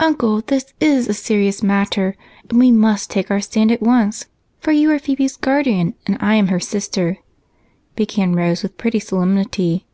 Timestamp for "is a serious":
0.80-1.62